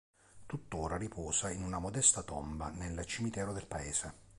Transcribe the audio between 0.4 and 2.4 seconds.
Tuttora riposa in una modesta